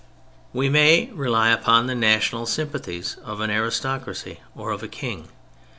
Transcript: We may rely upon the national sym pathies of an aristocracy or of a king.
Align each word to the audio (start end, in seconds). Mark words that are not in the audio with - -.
We 0.51 0.67
may 0.67 1.11
rely 1.13 1.49
upon 1.49 1.85
the 1.85 1.93
national 1.93 2.47
sym 2.47 2.69
pathies 2.69 3.19
of 3.19 3.39
an 3.39 3.51
aristocracy 3.51 4.39
or 4.55 4.71
of 4.71 4.81
a 4.81 4.87
king. 4.87 5.27